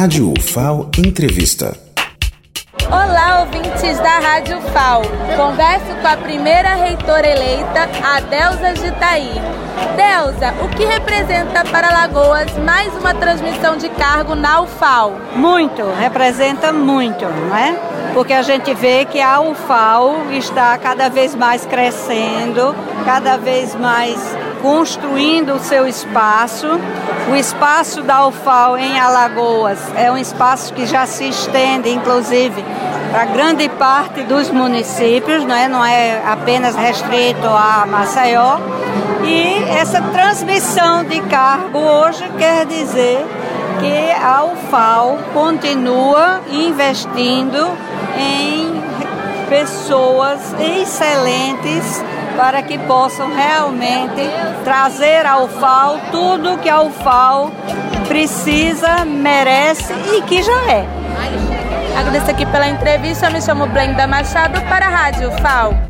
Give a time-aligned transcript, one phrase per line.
[0.00, 1.76] Rádio UFAO Entrevista.
[2.86, 5.02] Olá, ouvintes da Rádio FAO.
[5.36, 9.34] Converso com a primeira reitora eleita, a Delza Gitaí.
[9.96, 15.20] Delza, o que representa para Lagoas mais uma transmissão de cargo na UFAO?
[15.36, 17.89] Muito, representa muito, não é?
[18.14, 22.74] Porque a gente vê que a UFAO está cada vez mais crescendo,
[23.04, 24.18] cada vez mais
[24.60, 26.66] construindo o seu espaço.
[27.30, 32.64] O espaço da UFAO em Alagoas é um espaço que já se estende, inclusive,
[33.10, 38.58] para grande parte dos municípios, não é, não é apenas restrito a Maceió.
[39.24, 43.24] E essa transmissão de cargo hoje quer dizer
[43.78, 47.76] que a UFAO continua investindo
[48.16, 48.80] em
[49.48, 52.02] pessoas excelentes
[52.36, 54.22] para que possam realmente
[54.64, 57.50] trazer ao FAO tudo que a UFAO
[58.08, 60.86] precisa, merece e que já é.
[61.98, 63.26] Agradeço aqui pela entrevista.
[63.26, 65.89] Eu me chamo Brenda Machado para a Rádio FAO.